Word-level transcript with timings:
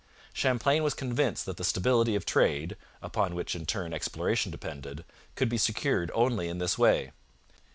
Champlain 0.33 0.81
was 0.81 0.95
convinced 0.95 1.45
that 1.45 1.57
the 1.57 1.63
stability 1.63 2.15
of 2.15 2.25
trade 2.25 2.75
(upon 3.03 3.35
which, 3.35 3.53
in 3.55 3.67
turn, 3.67 3.93
exploration 3.93 4.51
depended) 4.51 5.05
could 5.35 5.47
be 5.47 5.59
secured 5.59 6.09
only 6.15 6.47
in 6.49 6.57
this 6.57 6.75
way. 6.75 7.11